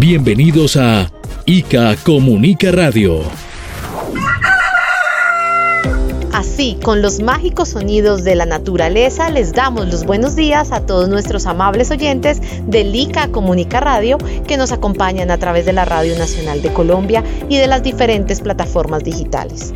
[0.00, 1.10] Bienvenidos a
[1.44, 3.20] ICA Comunica Radio.
[6.32, 11.08] Así, con los mágicos sonidos de la naturaleza, les damos los buenos días a todos
[11.08, 16.16] nuestros amables oyentes de ICA Comunica Radio que nos acompañan a través de la Radio
[16.16, 19.74] Nacional de Colombia y de las diferentes plataformas digitales.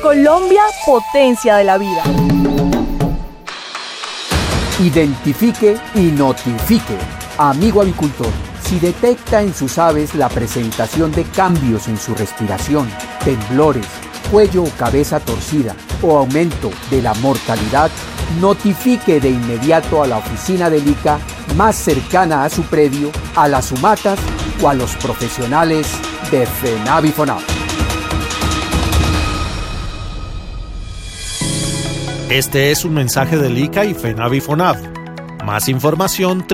[0.00, 2.02] Colombia, potencia de la vida.
[4.82, 6.96] Identifique y notifique.
[7.36, 12.88] Amigo avicultor si detecta en sus aves la presentación de cambios en su respiración,
[13.24, 13.86] temblores,
[14.30, 17.90] cuello o cabeza torcida o aumento de la mortalidad,
[18.40, 21.18] notifique de inmediato a la oficina del ICA
[21.56, 24.18] más cercana a su predio, a las humatas
[24.62, 25.86] o a los profesionales
[26.30, 27.42] de FENAVIFONAV.
[32.30, 34.94] Este es un mensaje del ICA y FENAVIFONAV
[35.44, 36.46] más información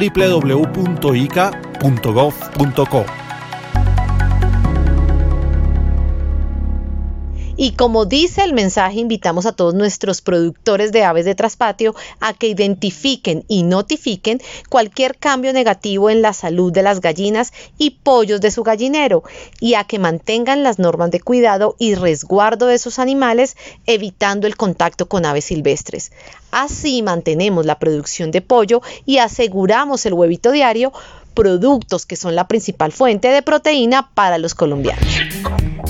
[7.63, 12.33] Y como dice el mensaje, invitamos a todos nuestros productores de aves de traspatio a
[12.33, 18.41] que identifiquen y notifiquen cualquier cambio negativo en la salud de las gallinas y pollos
[18.41, 19.25] de su gallinero
[19.61, 24.57] y a que mantengan las normas de cuidado y resguardo de sus animales, evitando el
[24.57, 26.13] contacto con aves silvestres.
[26.53, 30.95] Así mantenemos la producción de pollo y aseguramos el huevito diario,
[31.31, 35.07] productos que son la principal fuente de proteína para los colombianos.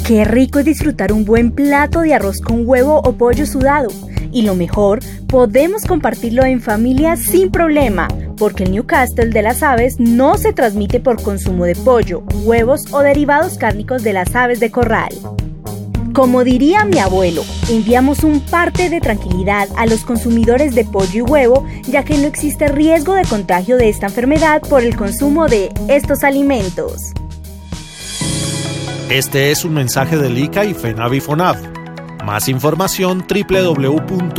[0.07, 3.89] Qué rico es disfrutar un buen plato de arroz con huevo o pollo sudado.
[4.33, 9.97] Y lo mejor, podemos compartirlo en familia sin problema, porque el Newcastle de las aves
[9.99, 14.71] no se transmite por consumo de pollo, huevos o derivados cárnicos de las aves de
[14.71, 15.11] corral.
[16.13, 21.23] Como diría mi abuelo, enviamos un parte de tranquilidad a los consumidores de pollo y
[21.23, 25.73] huevo, ya que no existe riesgo de contagio de esta enfermedad por el consumo de
[25.89, 27.13] estos alimentos.
[29.09, 32.25] Este es un mensaje del ICA y FENAVIFONAV.
[32.25, 34.31] Más información www.ica.gov.co.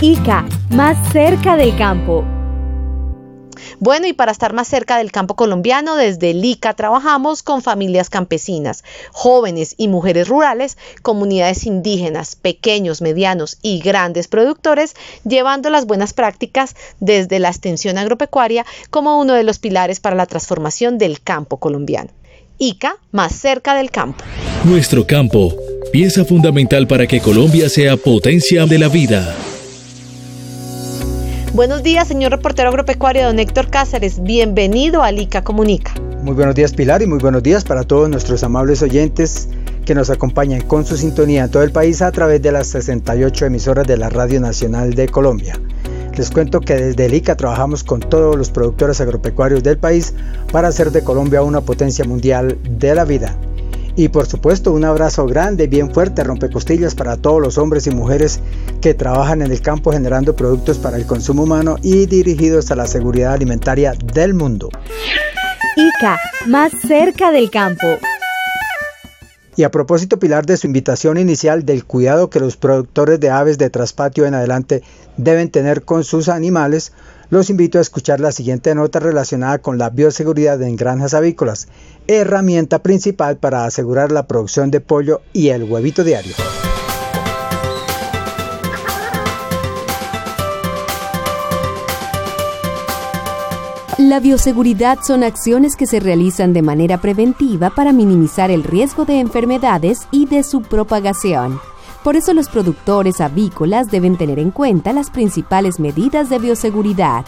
[0.00, 2.24] ICA, más cerca del campo.
[3.80, 8.82] Bueno, y para estar más cerca del campo colombiano, desde LICA trabajamos con familias campesinas,
[9.12, 14.94] jóvenes y mujeres rurales, comunidades indígenas, pequeños, medianos y grandes productores,
[15.24, 20.26] llevando las buenas prácticas desde la extensión agropecuaria como uno de los pilares para la
[20.26, 22.10] transformación del campo colombiano.
[22.58, 24.24] ICA, más cerca del campo.
[24.64, 25.54] Nuestro campo,
[25.92, 29.36] pieza fundamental para que Colombia sea potencia de la vida.
[31.54, 34.22] Buenos días, señor reportero agropecuario don Héctor Cáceres.
[34.22, 35.92] Bienvenido a Lica Comunica.
[36.22, 39.48] Muy buenos días, Pilar, y muy buenos días para todos nuestros amables oyentes
[39.86, 43.46] que nos acompañan con su sintonía en todo el país a través de las 68
[43.46, 45.58] emisoras de la Radio Nacional de Colombia.
[46.16, 50.12] Les cuento que desde el ICA trabajamos con todos los productores agropecuarios del país
[50.52, 53.34] para hacer de Colombia una potencia mundial de la vida.
[53.98, 58.38] Y por supuesto un abrazo grande, bien fuerte, rompecostillas para todos los hombres y mujeres
[58.80, 62.86] que trabajan en el campo generando productos para el consumo humano y dirigidos a la
[62.86, 64.70] seguridad alimentaria del mundo.
[65.76, 66.16] ICA,
[66.46, 67.88] más cerca del campo.
[69.56, 73.58] Y a propósito, Pilar, de su invitación inicial del cuidado que los productores de aves
[73.58, 74.84] de traspatio en adelante
[75.16, 76.92] deben tener con sus animales,
[77.30, 81.68] los invito a escuchar la siguiente nota relacionada con la bioseguridad en granjas avícolas,
[82.06, 86.34] herramienta principal para asegurar la producción de pollo y el huevito diario.
[93.98, 99.18] La bioseguridad son acciones que se realizan de manera preventiva para minimizar el riesgo de
[99.18, 101.60] enfermedades y de su propagación.
[102.04, 107.24] Por eso los productores avícolas deben tener en cuenta las principales medidas de bioseguridad.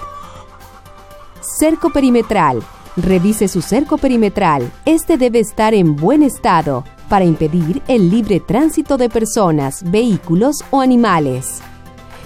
[1.40, 2.62] Cerco perimetral.
[2.96, 4.70] Revise su cerco perimetral.
[4.84, 10.80] Este debe estar en buen estado para impedir el libre tránsito de personas, vehículos o
[10.80, 11.60] animales.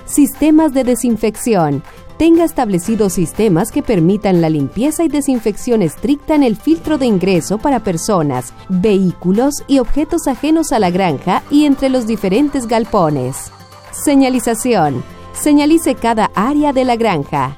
[0.05, 1.83] Sistemas de desinfección
[2.17, 7.59] tenga establecidos sistemas que permitan la limpieza y desinfección estricta en el filtro de ingreso
[7.59, 13.51] para personas, vehículos y objetos ajenos a la granja y entre los diferentes galpones.
[13.93, 15.03] Señalización.
[15.33, 17.57] Señalice cada área de la granja.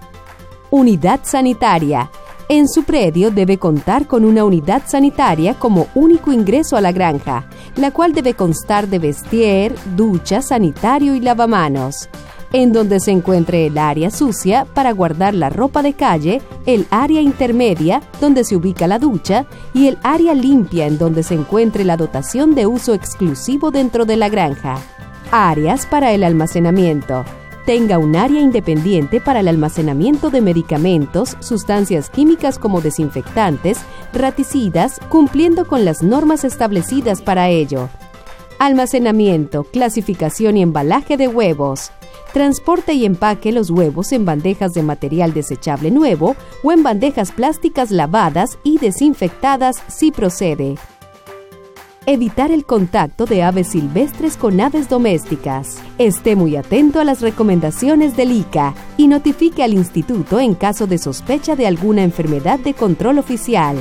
[0.71, 2.11] Unidad sanitaria.
[2.49, 7.49] En su predio debe contar con una unidad sanitaria como único ingreso a la granja,
[7.75, 12.09] la cual debe constar de vestier, ducha, sanitario y lavamanos
[12.63, 17.21] en donde se encuentre el área sucia para guardar la ropa de calle, el área
[17.21, 19.45] intermedia, donde se ubica la ducha,
[19.75, 24.17] y el área limpia, en donde se encuentre la dotación de uso exclusivo dentro de
[24.17, 24.79] la granja.
[25.31, 27.27] Áreas para el almacenamiento.
[27.67, 33.81] Tenga un área independiente para el almacenamiento de medicamentos, sustancias químicas como desinfectantes,
[34.15, 37.91] raticidas, cumpliendo con las normas establecidas para ello.
[38.59, 41.91] Almacenamiento, clasificación y embalaje de huevos.
[42.33, 47.91] Transporte y empaque los huevos en bandejas de material desechable nuevo o en bandejas plásticas
[47.91, 50.77] lavadas y desinfectadas si procede.
[52.09, 55.79] Evitar el contacto de aves silvestres con aves domésticas.
[55.99, 60.99] Esté muy atento a las recomendaciones del ICA y notifique al instituto en caso de
[60.99, 63.77] sospecha de alguna enfermedad de control oficial.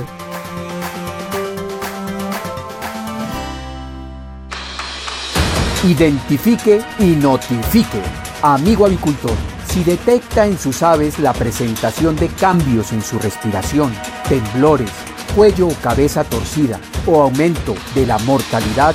[5.83, 8.25] Identifique y notifique.
[8.47, 9.36] Amigo avicultor,
[9.68, 13.92] si detecta en sus aves la presentación de cambios en su respiración,
[14.30, 14.92] temblores,
[15.36, 18.94] cuello o cabeza torcida o aumento de la mortalidad,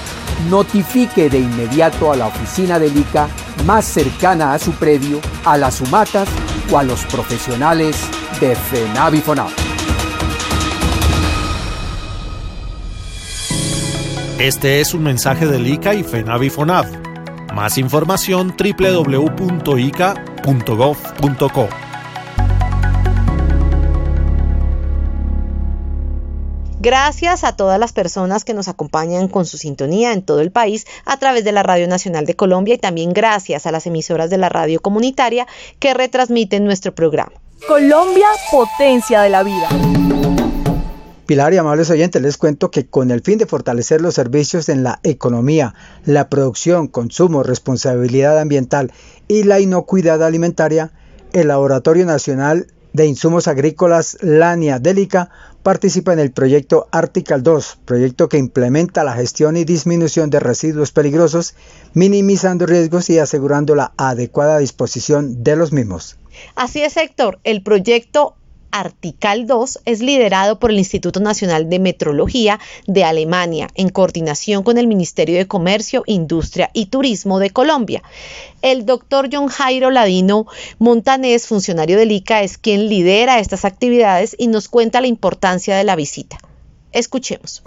[0.48, 3.28] notifique de inmediato a la oficina del ICA
[3.66, 6.28] más cercana a su predio, a las humatas
[6.70, 7.96] o a los profesionales
[8.38, 9.50] de FENAVIFONAV.
[14.38, 17.09] Este es un mensaje del ICA y FENAVIFONAV
[17.52, 19.10] más información www.ica.gov.co.
[26.82, 30.86] Gracias a todas las personas que nos acompañan con su sintonía en todo el país
[31.04, 34.38] a través de la Radio Nacional de Colombia y también gracias a las emisoras de
[34.38, 35.46] la radio comunitaria
[35.78, 37.32] que retransmiten nuestro programa.
[37.68, 39.68] Colombia, potencia de la vida.
[41.30, 44.82] Pilar y amables oyentes, les cuento que con el fin de fortalecer los servicios en
[44.82, 45.74] la economía,
[46.04, 48.92] la producción, consumo, responsabilidad ambiental
[49.28, 50.90] y la inocuidad alimentaria,
[51.32, 55.30] el Laboratorio Nacional de Insumos Agrícolas Lania Delica
[55.62, 60.90] participa en el proyecto Article 2, proyecto que implementa la gestión y disminución de residuos
[60.90, 61.54] peligrosos,
[61.94, 66.16] minimizando riesgos y asegurando la adecuada disposición de los mismos.
[66.56, 68.34] Así es, Héctor, el proyecto
[68.70, 74.78] Artical 2 es liderado por el Instituto Nacional de Metrología de Alemania en coordinación con
[74.78, 78.02] el Ministerio de Comercio, Industria y Turismo de Colombia.
[78.62, 80.46] El doctor John Jairo Ladino
[80.78, 85.84] Montanés, funcionario del ICA, es quien lidera estas actividades y nos cuenta la importancia de
[85.84, 86.38] la visita.
[86.92, 87.62] Escuchemos.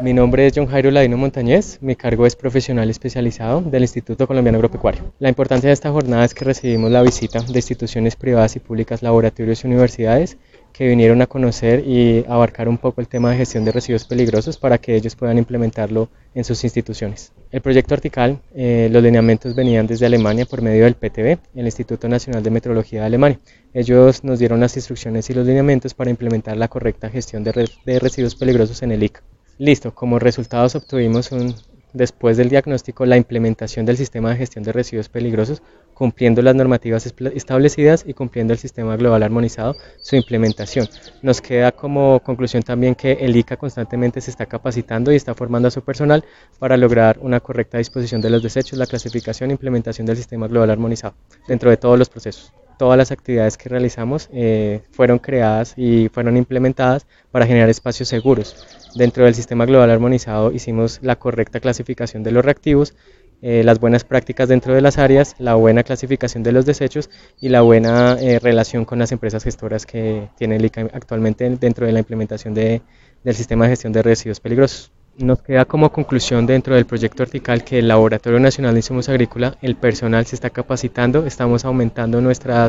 [0.00, 4.56] Mi nombre es John Jairo Ladino Montañez, mi cargo es profesional especializado del Instituto Colombiano
[4.58, 5.12] Agropecuario.
[5.20, 9.02] La importancia de esta jornada es que recibimos la visita de instituciones privadas y públicas,
[9.02, 10.36] laboratorios y universidades
[10.72, 14.58] que vinieron a conocer y abarcar un poco el tema de gestión de residuos peligrosos
[14.58, 17.32] para que ellos puedan implementarlo en sus instituciones.
[17.52, 22.08] El proyecto Artical, eh, los lineamientos venían desde Alemania por medio del PTB, el Instituto
[22.08, 23.38] Nacional de Metrología de Alemania.
[23.72, 27.98] Ellos nos dieron las instrucciones y los lineamientos para implementar la correcta gestión de, de
[28.00, 29.22] residuos peligrosos en el ICA.
[29.58, 31.54] Listo, como resultados obtuvimos un,
[31.92, 35.62] después del diagnóstico la implementación del sistema de gestión de residuos peligrosos,
[35.94, 40.88] cumpliendo las normativas establecidas y cumpliendo el sistema global armonizado, su implementación.
[41.22, 45.68] Nos queda como conclusión también que el ICA constantemente se está capacitando y está formando
[45.68, 46.24] a su personal
[46.58, 50.70] para lograr una correcta disposición de los desechos, la clasificación e implementación del sistema global
[50.70, 51.14] armonizado
[51.46, 56.36] dentro de todos los procesos todas las actividades que realizamos eh, fueron creadas y fueron
[56.36, 58.66] implementadas para generar espacios seguros.
[58.94, 62.94] Dentro del sistema global armonizado hicimos la correcta clasificación de los reactivos,
[63.42, 67.50] eh, las buenas prácticas dentro de las áreas, la buena clasificación de los desechos y
[67.50, 71.92] la buena eh, relación con las empresas gestoras que tiene el ICA actualmente dentro de
[71.92, 72.80] la implementación de,
[73.22, 74.93] del sistema de gestión de residuos peligrosos.
[75.16, 79.56] Nos queda como conclusión dentro del proyecto Artical que el Laboratorio Nacional de Insumos Agrícola,
[79.62, 82.66] el personal se está capacitando, estamos aumentando nuestra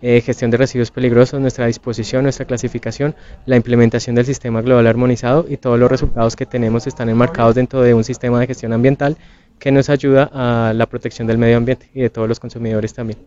[0.00, 5.46] eh, gestión de residuos peligrosos, nuestra disposición, nuestra clasificación, la implementación del sistema global armonizado
[5.48, 9.16] y todos los resultados que tenemos están enmarcados dentro de un sistema de gestión ambiental
[9.58, 13.18] que nos ayuda a la protección del medio ambiente y de todos los consumidores también.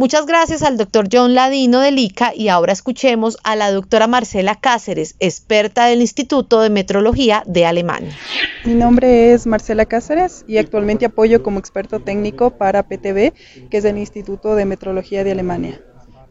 [0.00, 4.54] Muchas gracias al doctor John Ladino del ICA y ahora escuchemos a la doctora Marcela
[4.54, 8.16] Cáceres, experta del Instituto de Metrología de Alemania.
[8.64, 13.34] Mi nombre es Marcela Cáceres y actualmente apoyo como experto técnico para PTB,
[13.68, 15.82] que es el Instituto de Metrología de Alemania.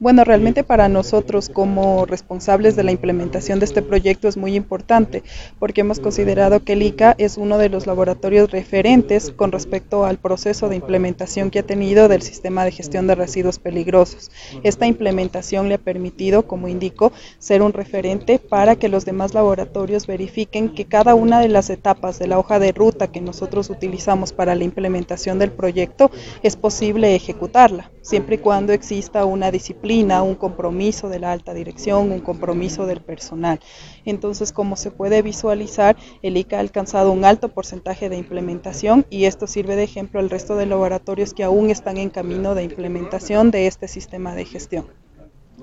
[0.01, 5.23] Bueno, realmente para nosotros como responsables de la implementación de este proyecto es muy importante
[5.59, 10.17] porque hemos considerado que el ICA es uno de los laboratorios referentes con respecto al
[10.17, 14.31] proceso de implementación que ha tenido del sistema de gestión de residuos peligrosos.
[14.63, 20.07] Esta implementación le ha permitido, como indico, ser un referente para que los demás laboratorios
[20.07, 24.31] verifiquen que cada una de las etapas de la hoja de ruta que nosotros utilizamos
[24.31, 26.09] para la implementación del proyecto
[26.41, 32.11] es posible ejecutarla, siempre y cuando exista una disciplina un compromiso de la alta dirección,
[32.11, 33.59] un compromiso del personal.
[34.05, 39.25] Entonces, como se puede visualizar, el ICA ha alcanzado un alto porcentaje de implementación y
[39.25, 43.49] esto sirve de ejemplo al resto de laboratorios que aún están en camino de implementación
[43.49, 44.85] de este sistema de gestión.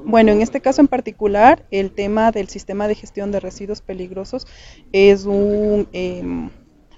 [0.05, 4.47] Bueno, en este caso en particular, el tema del sistema de gestión de residuos peligrosos
[4.93, 6.51] es un em,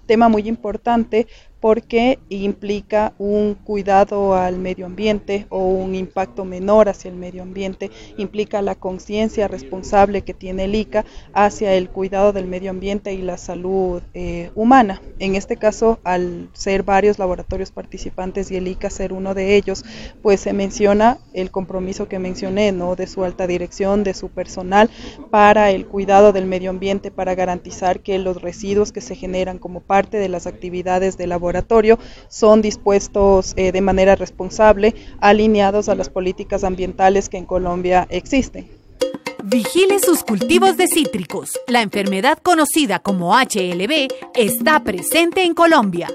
[0.06, 1.26] tema muy importante
[1.60, 7.90] porque implica un cuidado al medio ambiente o un impacto menor hacia el medio ambiente,
[8.16, 13.22] implica la conciencia responsable que tiene el ICA hacia el cuidado del medio ambiente y
[13.22, 15.02] la salud eh, humana.
[15.18, 19.84] En este caso, al ser varios laboratorios participantes y el ICA ser uno de ellos,
[20.22, 22.94] pues se menciona el compromiso que mencioné, ¿no?
[22.94, 24.90] De su alta dirección, de su personal
[25.30, 29.80] para el cuidado del medio ambiente, para garantizar que los residuos que se generan como
[29.80, 35.94] parte de las actividades de laboratorio laboratorio son dispuestos eh, de manera responsable, alineados a
[35.94, 38.68] las políticas ambientales que en Colombia existen.
[39.42, 41.58] Vigile sus cultivos de cítricos.
[41.66, 46.08] La enfermedad conocida como HLB está presente en Colombia.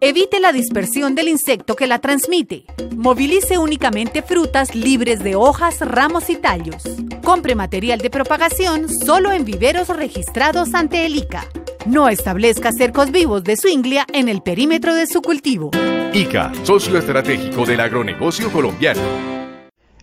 [0.00, 2.64] Evite la dispersión del insecto que la transmite.
[2.96, 6.82] Movilice únicamente frutas libres de hojas, ramos y tallos.
[7.22, 11.44] Compre material de propagación solo en viveros registrados ante el ICA.
[11.88, 15.70] No establezca cercos vivos de su inglia en el perímetro de su cultivo.
[16.12, 19.00] ICA, socio estratégico del agronegocio colombiano.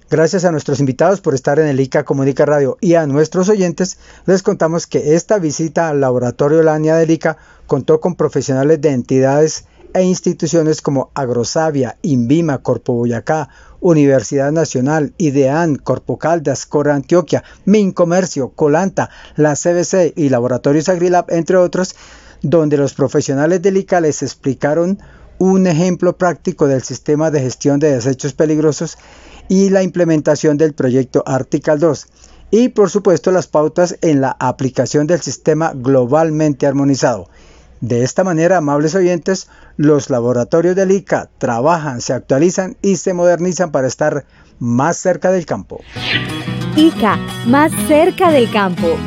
[0.10, 4.00] Gracias a nuestros invitados por estar en el ICA Comunica Radio y a nuestros oyentes,
[4.26, 7.38] les contamos que esta visita al laboratorio Lania del ICA
[7.68, 9.66] contó con profesionales de entidades
[9.96, 13.48] e instituciones como Agrosavia, Invima, Corpo Boyacá,
[13.80, 21.56] Universidad Nacional, IDEAN, Corpo Caldas, Cora Antioquia, Mincomercio, Colanta, la CBC y Laboratorios Agrilab, entre
[21.56, 21.96] otros,
[22.42, 25.00] donde los profesionales del ICA les explicaron
[25.40, 28.98] un ejemplo práctico del sistema de gestión de desechos peligrosos
[29.48, 32.08] y la implementación del proyecto Article 2
[32.52, 37.30] y por supuesto las pautas en la aplicación del sistema globalmente armonizado.
[37.82, 43.72] De esta manera, amables oyentes, los laboratorios del ICA trabajan, se actualizan y se modernizan
[43.72, 44.26] para estar
[44.60, 45.82] más cerca del campo.
[46.76, 48.98] ICA, más cerca del campo.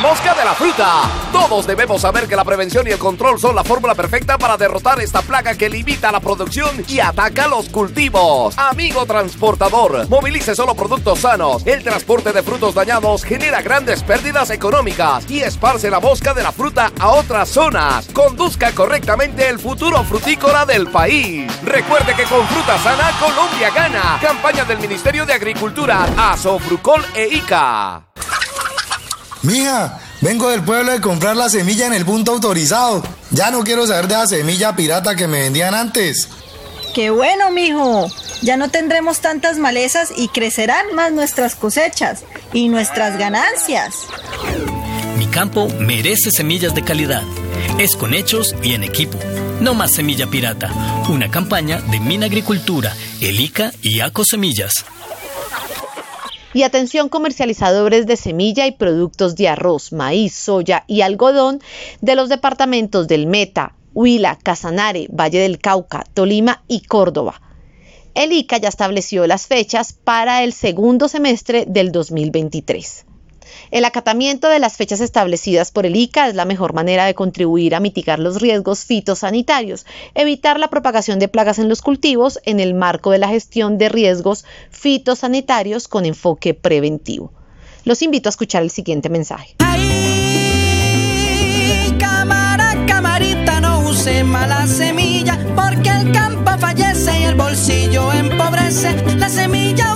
[0.00, 1.10] La mosca de la fruta.
[1.32, 5.00] Todos debemos saber que la prevención y el control son la fórmula perfecta para derrotar
[5.00, 8.56] esta plaga que limita la producción y ataca los cultivos.
[8.58, 11.66] Amigo transportador, movilice solo productos sanos.
[11.66, 16.52] El transporte de frutos dañados genera grandes pérdidas económicas y esparce la mosca de la
[16.52, 18.06] fruta a otras zonas.
[18.12, 21.50] Conduzca correctamente el futuro frutícola del país.
[21.64, 24.20] Recuerde que con fruta sana Colombia gana.
[24.22, 28.04] Campaña del Ministerio de Agricultura, Asofrucol e ICA.
[29.48, 33.02] Mija, vengo del pueblo de comprar la semilla en el punto autorizado.
[33.30, 36.28] Ya no quiero saber de la semilla pirata que me vendían antes.
[36.94, 38.10] Qué bueno, mijo.
[38.42, 43.94] Ya no tendremos tantas malezas y crecerán más nuestras cosechas y nuestras ganancias.
[45.16, 47.22] Mi campo merece semillas de calidad.
[47.78, 49.18] Es con hechos y en equipo.
[49.62, 50.70] No más semilla pirata.
[51.08, 54.84] Una campaña de Minagricultura, Elica y Aco Semillas.
[56.58, 61.60] Y atención comercializadores de semilla y productos de arroz, maíz, soya y algodón
[62.00, 67.40] de los departamentos del Meta, Huila, Casanare, Valle del Cauca, Tolima y Córdoba.
[68.16, 73.06] El ICA ya estableció las fechas para el segundo semestre del 2023.
[73.70, 77.74] El acatamiento de las fechas establecidas por el ICA es la mejor manera de contribuir
[77.74, 82.74] a mitigar los riesgos fitosanitarios, evitar la propagación de plagas en los cultivos en el
[82.74, 87.32] marco de la gestión de riesgos fitosanitarios con enfoque preventivo.
[87.84, 89.54] Los invito a escuchar el siguiente mensaje.
[91.98, 99.16] cámara, camarita, no use mala semilla, porque el campo fallece y el bolsillo empobrece.
[99.16, 99.94] La semilla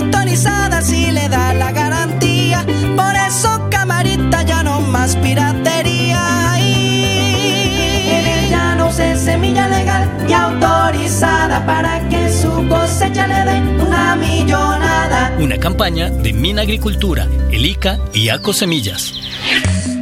[11.23, 15.37] para que su cosecha le dé una millonada.
[15.39, 19.15] Una campaña de Mina Agricultura, el ICA y ACO Semillas.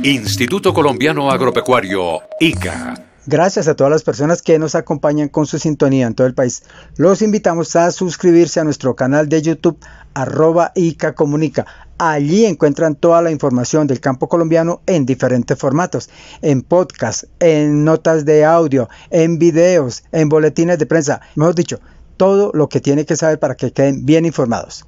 [0.03, 2.95] Instituto Colombiano Agropecuario, ICA
[3.27, 6.63] Gracias a todas las personas que nos acompañan con su sintonía en todo el país.
[6.97, 9.79] Los invitamos a suscribirse a nuestro canal de YouTube
[10.15, 11.67] arroba ICA Comunica.
[12.03, 16.09] Allí encuentran toda la información del campo colombiano en diferentes formatos,
[16.41, 21.79] en podcast, en notas de audio, en videos, en boletines de prensa, mejor dicho,
[22.17, 24.87] todo lo que tiene que saber para que queden bien informados.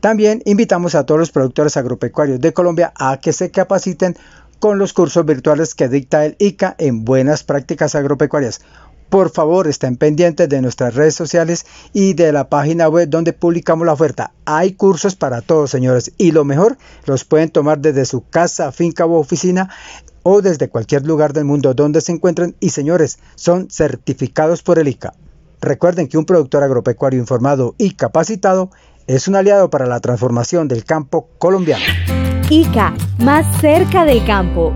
[0.00, 4.16] También invitamos a todos los productores agropecuarios de Colombia a que se capaciten
[4.60, 8.62] con los cursos virtuales que dicta el ICA en buenas prácticas agropecuarias.
[9.14, 13.86] Por favor, estén pendientes de nuestras redes sociales y de la página web donde publicamos
[13.86, 14.32] la oferta.
[14.44, 19.06] Hay cursos para todos, señores, y lo mejor, los pueden tomar desde su casa, finca
[19.06, 19.70] o oficina
[20.24, 24.88] o desde cualquier lugar del mundo donde se encuentren y señores, son certificados por el
[24.88, 25.14] ICA.
[25.60, 28.72] Recuerden que un productor agropecuario informado y capacitado
[29.06, 31.84] es un aliado para la transformación del campo colombiano.
[32.50, 34.72] ICA, más cerca del campo.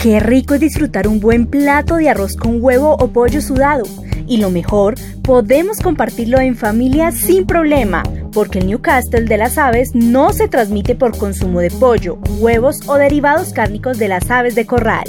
[0.00, 3.84] Qué rico es disfrutar un buen plato de arroz con huevo o pollo sudado.
[4.26, 9.94] Y lo mejor, podemos compartirlo en familia sin problema, porque el Newcastle de las aves
[9.94, 14.66] no se transmite por consumo de pollo, huevos o derivados cárnicos de las aves de
[14.66, 15.04] corral.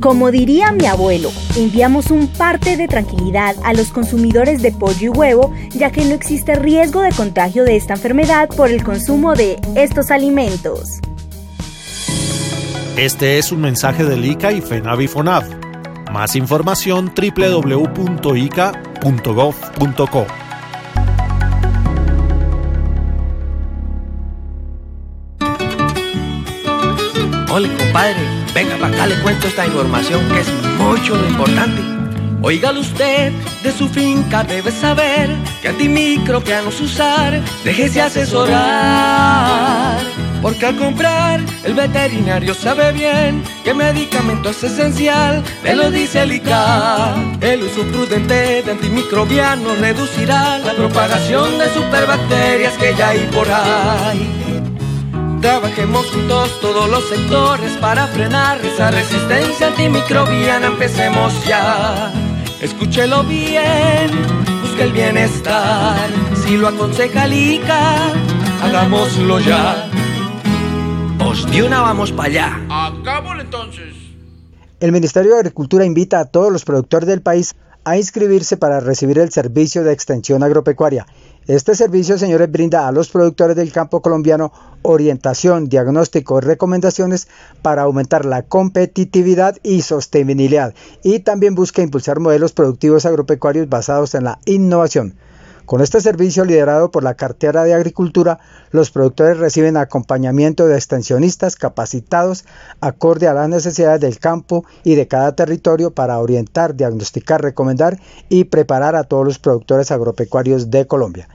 [0.00, 5.08] Como diría mi abuelo, enviamos un parte de tranquilidad a los consumidores de pollo y
[5.08, 9.56] huevo, ya que no existe riesgo de contagio de esta enfermedad por el consumo de
[9.76, 11.00] estos alimentos.
[12.96, 16.12] Este es un mensaje del ICA y FENAVIFONAV.
[16.12, 17.86] Más información www.ica.gov.co.
[27.50, 28.14] Hola, compadre.
[28.54, 31.82] Venga, para acá le cuento esta información que es mucho lo importante.
[32.42, 33.32] Óigalo usted,
[33.64, 35.30] de su finca debe saber
[35.62, 39.98] que antimicrobianos usar, déjese asesorar.
[40.44, 46.32] Porque al comprar, el veterinario sabe bien que medicamento es esencial, me lo dice el
[46.32, 47.14] ICA.
[47.40, 54.28] El uso prudente de antimicrobianos reducirá la propagación de superbacterias que ya hay por ahí.
[55.40, 60.66] Trabajemos juntos todos los sectores para frenar esa resistencia antimicrobiana.
[60.66, 62.12] Empecemos ya.
[62.60, 64.10] Escúchelo bien,
[64.60, 66.06] busque el bienestar.
[66.44, 68.12] Si lo aconseja el ICA,
[68.62, 69.88] hagámoslo ya.
[71.20, 72.66] Os de una vamos para allá.
[72.68, 73.94] Hagámoslo entonces.
[74.80, 79.18] El Ministerio de Agricultura invita a todos los productores del país a inscribirse para recibir
[79.18, 81.06] el servicio de extensión agropecuaria.
[81.46, 87.28] Este servicio, señores, brinda a los productores del campo colombiano orientación, diagnóstico y recomendaciones
[87.62, 94.24] para aumentar la competitividad y sostenibilidad y también busca impulsar modelos productivos agropecuarios basados en
[94.24, 95.14] la innovación.
[95.66, 98.38] Con este servicio liderado por la cartera de Agricultura,
[98.70, 102.44] los productores reciben acompañamiento de extensionistas capacitados
[102.82, 107.98] acorde a las necesidades del campo y de cada territorio para orientar, diagnosticar, recomendar
[108.28, 111.28] y preparar a todos los productores agropecuarios de Colombia.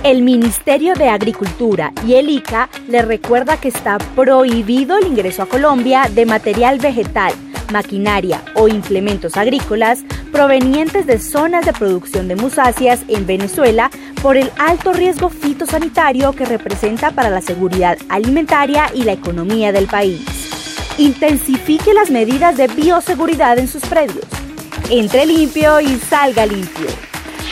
[0.02, 5.48] El Ministerio de Agricultura y el ICA le recuerda que está prohibido el ingreso a
[5.48, 7.32] Colombia de material vegetal,
[7.72, 10.00] maquinaria o implementos agrícolas
[10.32, 13.90] provenientes de zonas de producción de musáceas en Venezuela
[14.22, 19.86] por el alto riesgo fitosanitario que representa para la seguridad alimentaria y la economía del
[19.86, 20.20] país.
[20.98, 24.24] Intensifique las medidas de bioseguridad en sus predios.
[24.90, 26.86] Entre limpio y salga limpio.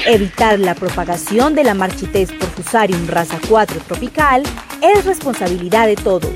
[0.06, 4.42] Evitar la propagación de la marchitez por Fusarium raza 4 tropical
[4.80, 6.30] es responsabilidad de todos.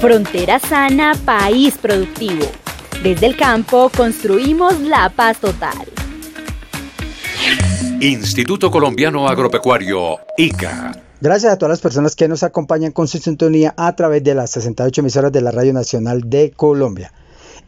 [0.00, 2.63] Frontera sana, país productivo.
[3.04, 5.86] Desde el campo construimos la paz total.
[8.00, 11.02] Instituto Colombiano Agropecuario, ICA.
[11.20, 14.52] Gracias a todas las personas que nos acompañan con su sintonía a través de las
[14.52, 17.12] 68 emisoras de la Radio Nacional de Colombia.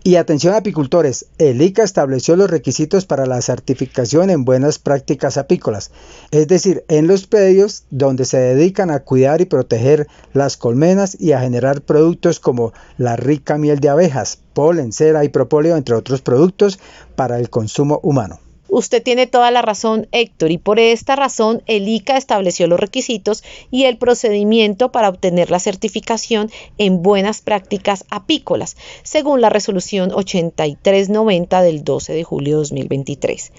[0.04, 5.90] Y atención apicultores, el ICA estableció los requisitos para la certificación en buenas prácticas apícolas,
[6.30, 11.32] es decir, en los predios donde se dedican a cuidar y proteger las colmenas y
[11.32, 16.22] a generar productos como la rica miel de abejas, polen, cera y propóleo, entre otros
[16.22, 16.78] productos
[17.16, 18.38] para el consumo humano.
[18.68, 23.44] Usted tiene toda la razón, Héctor, y por esta razón el ICA estableció los requisitos
[23.70, 31.62] y el procedimiento para obtener la certificación en buenas prácticas apícolas, según la resolución 8390
[31.62, 33.52] del 12 de julio de 2023.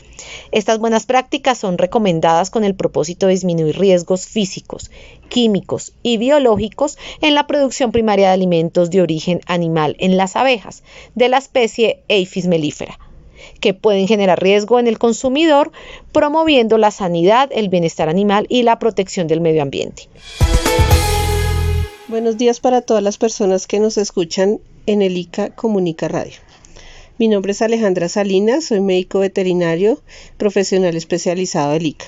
[0.52, 4.92] Estas buenas prácticas son recomendadas con el propósito de disminuir riesgos físicos,
[5.30, 10.84] químicos y biológicos en la producción primaria de alimentos de origen animal en las abejas
[11.16, 13.00] de la especie Aphis mellifera
[13.60, 15.72] que pueden generar riesgo en el consumidor,
[16.12, 20.10] promoviendo la sanidad, el bienestar animal y la protección del medio ambiente.
[22.08, 26.38] Buenos días para todas las personas que nos escuchan en el ICA Comunica Radio.
[27.18, 30.00] Mi nombre es Alejandra Salinas, soy médico veterinario
[30.38, 32.06] profesional especializado del ICA.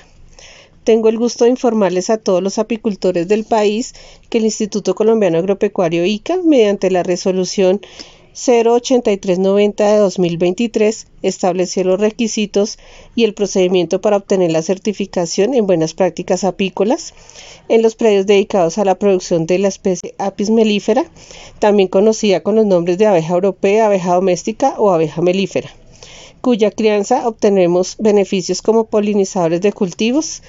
[0.84, 3.92] Tengo el gusto de informarles a todos los apicultores del país
[4.30, 7.80] que el Instituto Colombiano Agropecuario ICA, mediante la resolución
[8.34, 12.78] 08390 de 2023 estableció los requisitos
[13.14, 17.14] y el procedimiento para obtener la certificación en buenas prácticas apícolas
[17.68, 21.04] en los predios dedicados a la producción de la especie Apis mellifera,
[21.58, 25.70] también conocida con los nombres de abeja europea, abeja doméstica o abeja melífera,
[26.40, 30.42] cuya crianza obtenemos beneficios como polinizadores de cultivos,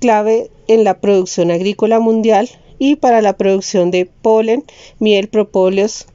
[0.00, 4.64] clave en la producción agrícola mundial y para la producción de polen,
[4.98, 6.06] miel, propóleos,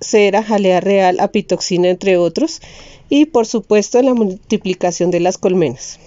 [0.00, 2.60] cera, jalea real, apitoxina, entre otros,
[3.08, 5.98] y por supuesto la multiplicación de las colmenas.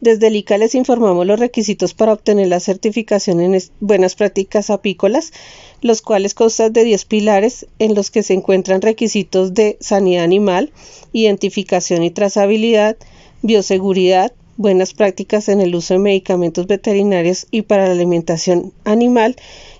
[0.00, 5.32] Desde el ICA les informamos los requisitos para obtener la certificación en buenas prácticas apícolas,
[5.80, 10.70] los cuales constan de 10 pilares en los que se encuentran requisitos de sanidad animal,
[11.12, 12.96] identificación y trazabilidad,
[13.42, 19.34] bioseguridad, buenas prácticas en el uso de medicamentos veterinarios y para la alimentación animal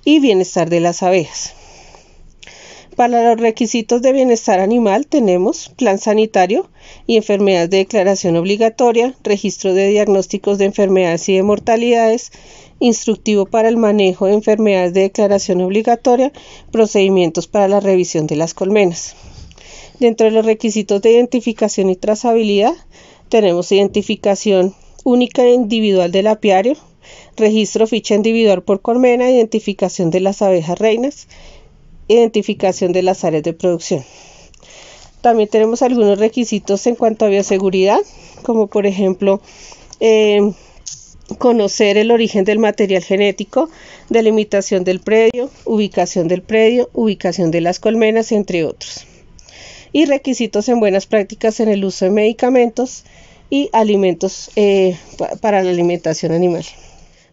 [0.05, 1.55] y bienestar de las abejas.
[2.99, 6.69] Para los requisitos de bienestar animal tenemos plan sanitario
[7.07, 12.33] y enfermedades de declaración obligatoria, registro de diagnósticos de enfermedades y de mortalidades,
[12.81, 16.33] instructivo para el manejo de enfermedades de declaración obligatoria,
[16.73, 19.15] procedimientos para la revisión de las colmenas.
[20.01, 22.75] Dentro de los requisitos de identificación y trazabilidad
[23.29, 26.75] tenemos identificación única e individual del apiario,
[27.37, 31.29] registro ficha individual por colmena, identificación de las abejas reinas,
[32.09, 34.05] identificación de las áreas de producción.
[35.21, 38.01] También tenemos algunos requisitos en cuanto a bioseguridad,
[38.43, 39.41] como por ejemplo
[40.01, 40.53] eh,
[41.39, 43.69] conocer el origen del material genético,
[44.09, 49.07] delimitación del predio, ubicación del predio, ubicación de las colmenas, entre otros.
[49.93, 53.05] Y requisitos en buenas prácticas en el uso de medicamentos
[53.51, 54.97] y alimentos eh,
[55.41, 56.65] para la alimentación animal.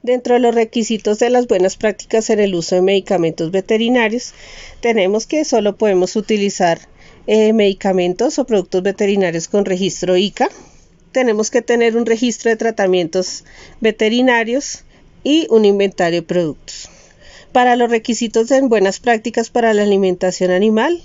[0.06, 4.36] Dentro de los requisitos de las buenas prácticas en el uso de medicamentos veterinarios,
[4.80, 6.80] tenemos que solo podemos utilizar
[7.26, 10.48] eh, medicamentos o productos veterinarios con registro ICA.
[11.12, 13.46] Tenemos que tener un registro de tratamientos
[13.82, 14.84] veterinarios
[15.24, 16.88] y un inventario de productos.
[17.52, 21.02] Para los requisitos de buenas prácticas para la alimentación animal,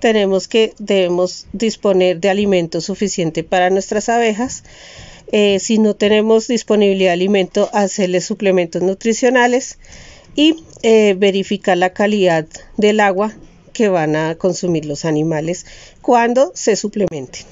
[0.00, 4.64] tenemos que debemos disponer de alimento suficiente para nuestras abejas,
[5.32, 9.78] eh, si no tenemos disponibilidad de alimento, hacerle suplementos nutricionales
[10.34, 13.34] y eh, verificar la calidad del agua
[13.72, 15.66] que van a consumir los animales
[16.02, 17.42] cuando se suplementen.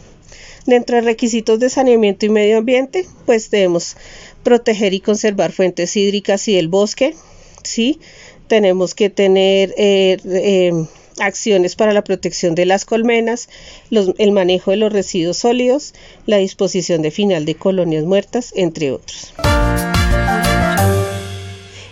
[0.67, 3.97] Dentro de requisitos de saneamiento y medio ambiente, pues debemos
[4.43, 7.15] proteger y conservar fuentes hídricas y el bosque,
[7.63, 8.01] ¿sí?
[8.49, 10.73] Tenemos que tener eh,
[11.19, 13.49] acciones para la protección de las colmenas,
[13.91, 15.95] el manejo de los residuos sólidos,
[16.27, 19.33] la disposición de final de colonias muertas, entre otros.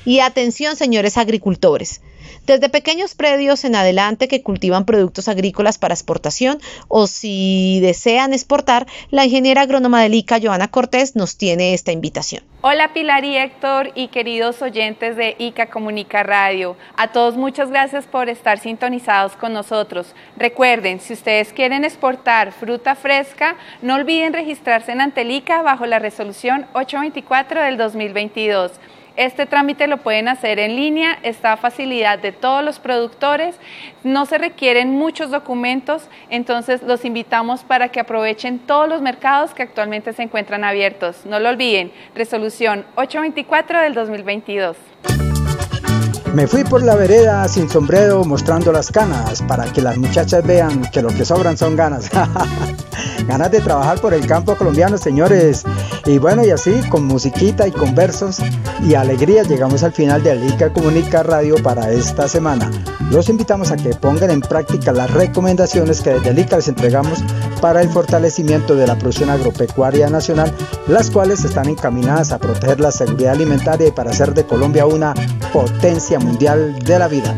[0.05, 2.01] Y atención, señores agricultores.
[2.47, 6.59] Desde pequeños predios en adelante que cultivan productos agrícolas para exportación
[6.89, 12.43] o si desean exportar, la ingeniera agrónoma del ICA, Joana Cortés, nos tiene esta invitación.
[12.67, 16.77] Hola Pilar y Héctor y queridos oyentes de ICA Comunica Radio.
[16.97, 20.15] A todos muchas gracias por estar sintonizados con nosotros.
[20.39, 26.67] Recuerden, si ustedes quieren exportar fruta fresca, no olviden registrarse en Antelica bajo la resolución
[26.73, 28.73] 824 del 2022.
[29.17, 33.57] Este trámite lo pueden hacer en línea, está a facilidad de todos los productores,
[34.03, 39.63] no se requieren muchos documentos, entonces los invitamos para que aprovechen todos los mercados que
[39.63, 41.27] actualmente se encuentran abiertos.
[41.27, 44.77] No lo olviden, resolución 824 del 2022.
[46.35, 50.83] Me fui por la vereda sin sombrero mostrando las canas para que las muchachas vean
[50.91, 52.11] que lo que sobran son ganas.
[53.29, 55.63] ganas de trabajar por el campo colombiano, señores.
[56.07, 58.39] Y bueno, y así, con musiquita y con versos
[58.83, 62.69] y alegría, llegamos al final de Alica Comunica Radio para esta semana.
[63.11, 67.23] Los invitamos a que pongan en práctica las recomendaciones que desde Alica les entregamos
[67.61, 70.53] para el fortalecimiento de la producción agropecuaria nacional,
[70.89, 75.15] las cuales están encaminadas a proteger la seguridad alimentaria y para hacer de Colombia una
[75.53, 77.35] potencia mundial de la vida.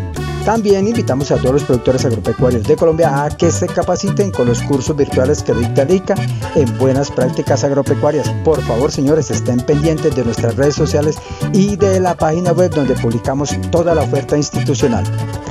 [0.47, 4.63] También invitamos a todos los productores agropecuarios de Colombia a que se capaciten con los
[4.63, 6.15] cursos virtuales que dicta el ICA
[6.55, 8.29] en buenas prácticas agropecuarias.
[8.45, 11.19] Por favor, señores, estén pendientes de nuestras redes sociales
[11.53, 15.03] y de la página web donde publicamos toda la oferta institucional.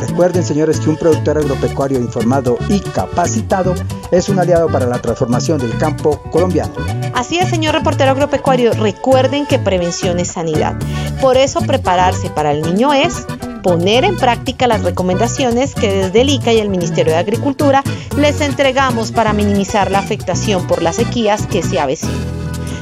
[0.07, 3.75] Recuerden, señores, que un productor agropecuario informado y capacitado
[4.11, 6.73] es un aliado para la transformación del campo colombiano.
[7.13, 10.77] Así es, señor reportero agropecuario, recuerden que prevención es sanidad.
[11.19, 13.25] Por eso prepararse para el niño es
[13.65, 17.83] poner en práctica las recomendaciones que desde el ICA y el Ministerio de Agricultura
[18.15, 22.13] les entregamos para minimizar la afectación por las sequías que se avecinan.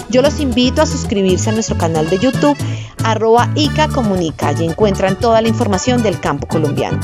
[0.10, 2.58] Yo los invito a suscribirse a nuestro canal de YouTube,
[3.02, 7.00] arroba ICA Comunica, y encuentran toda la información del campo colombiano.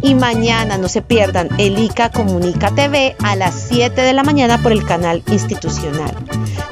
[0.00, 4.62] Y mañana no se pierdan el ICA Comunica TV a las 7 de la mañana
[4.62, 6.14] por el canal institucional.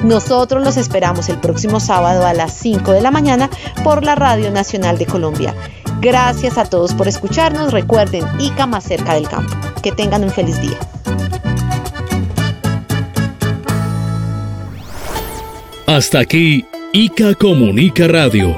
[0.01, 3.51] Nosotros los esperamos el próximo sábado a las 5 de la mañana
[3.83, 5.57] por la Radio Nacional de Colombia.
[6.03, 7.73] Gracias a todos por escucharnos.
[7.73, 9.55] Recuerden, ICA más cerca del campo.
[9.85, 10.79] Que tengan un feliz día.
[15.87, 18.57] Hasta aquí, ICA Comunica Radio,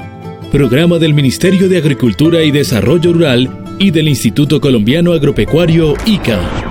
[0.51, 6.64] programa del Ministerio de Agricultura y Desarrollo Rural y del Instituto Colombiano Agropecuario ICA.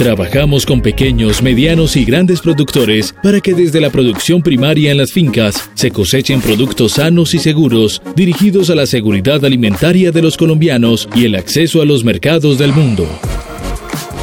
[0.00, 5.12] Trabajamos con pequeños, medianos y grandes productores para que desde la producción primaria en las
[5.12, 11.06] fincas se cosechen productos sanos y seguros dirigidos a la seguridad alimentaria de los colombianos
[11.14, 13.06] y el acceso a los mercados del mundo.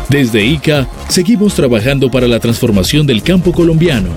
[0.09, 4.09] Desde ICA seguimos trabajando para la transformación del campo colombiano.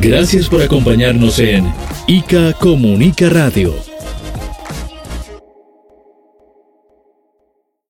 [0.00, 1.70] Gracias por acompañarnos en
[2.06, 3.93] ICA Comunica Radio.